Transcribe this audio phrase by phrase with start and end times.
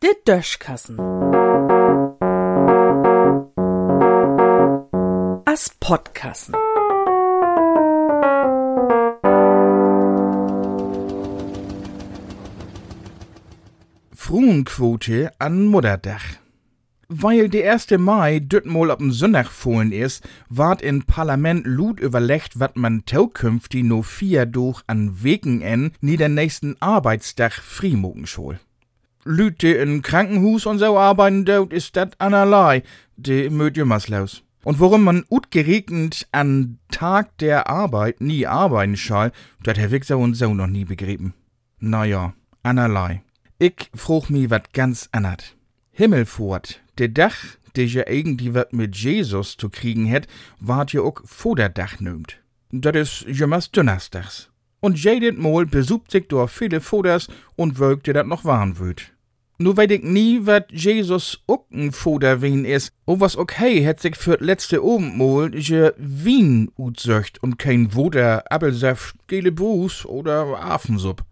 [0.00, 0.98] De Döschkassen.
[5.44, 6.54] As Podkassen.
[14.14, 16.41] Fruenquote an Mutterdach.
[17.14, 17.98] Weil der 1.
[17.98, 23.84] Mai dütmol op den Sonntag fohlen is, ward in Parlament lud überlegt, wat man taukünftig
[23.84, 28.58] no vier durch an Wegen en nie den nächsten Arbeitsdach frimogen schol.
[29.24, 32.82] Lüte in Krankenhus und so arbeiten dort is dat anerlei,
[33.16, 34.42] de möt jümmerslaus.
[34.64, 39.32] Und worum man utgeregnet an Tag der Arbeit nie arbeiten schall,
[39.62, 41.34] dat Herr Wichser und so noch nie begrieben.
[41.78, 42.32] Naja,
[42.62, 43.22] anerlei.
[43.58, 45.56] Ich frug mi wat ganz annert.
[45.90, 50.26] Himmelfort, de Dach, de je irgendwie wat mit Jesus zu kriegen het,
[50.58, 52.40] ward je ook Voderdach nömt.
[52.70, 54.50] Dat is jemals Donnerstags.
[54.80, 59.12] Und jedet Mol besucht sich door viele Foders und wölkte dat noch warm wüt.
[59.58, 64.00] Nu weet ich nie, wat Jesus ook ein Foder wien is, o was okay het
[64.00, 71.22] sich für letzte Abendmol je Wien utsöcht und kein Woder, Appelsaft, gele Buß oder Affensupp.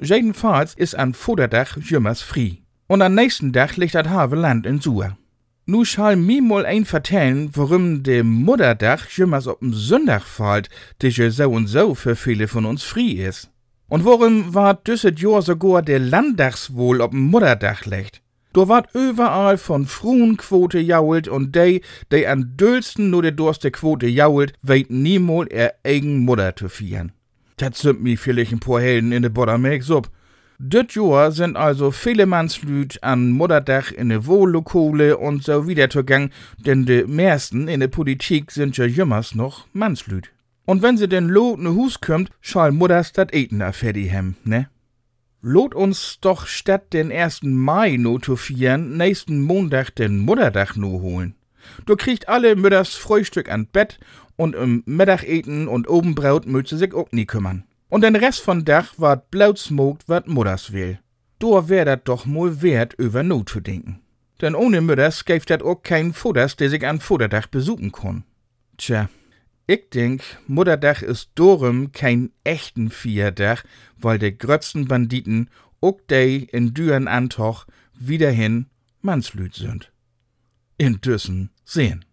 [0.00, 2.62] Jedenfalls is an Foderdach jümmers frie.
[2.90, 5.16] Und am nächsten Tag liegt das halbe Land in Suhr.
[5.64, 10.68] Nu schall mi mal ein vertellen, warum de Mutterdach jümmers op'm Sonntag fällt,
[11.00, 13.48] der ja so und so für viele von uns frie is.
[13.88, 18.22] Und warum war düsset Jahr sogar der Landtagswohl op'm Mutterdach legt?
[18.52, 24.08] Do ward überall von Fruenquote jault und de, de an dülsten nur de durste Quote
[24.08, 27.12] jault, weit niemol er eigen Mutter zu fieren.
[27.56, 30.10] Dat sind mi vielleicht ein paar Helden in de Boddermelk sup.
[30.62, 36.28] Dit Jahr sind also viele Mannslüd an Mutterdach in de Wohllokale und so wieder zugang,
[36.58, 40.30] denn de meisten in de Politik sind ja jümmers noch Mannslüd.
[40.66, 44.34] Und wenn sie denn lo ne Hus kommt, schall Mutters dat Eten a fertig hem,
[44.44, 44.68] ne?
[45.40, 47.40] Lot uns doch statt den 1.
[47.44, 51.36] Mai no zu fieren, nächsten Montag den Mutterdach no holen.
[51.86, 53.98] Du kriegt alle Mütters Frühstück an Bett
[54.36, 57.64] und im Mittageten und Obenbraut mütze sich auch nie kümmern.
[57.90, 61.00] Und den Rest von Dach ward blaut smokt wat Mutters will.
[61.40, 64.00] Do wär dat doch mal wert, über no zu denken.
[64.40, 68.24] Denn ohne Mütters gäf dat auch kein Futters, der sich an Futterdach besuchen kann.
[68.78, 69.10] Tja,
[69.66, 73.64] ich denk, Mutterdach ist dorum kein echten Vierdach,
[73.96, 78.66] weil de grötzten Banditen ook de in Düren Antoch wiederhin
[79.02, 79.92] Mannslüd sind.
[80.78, 82.04] In Düssen sehen.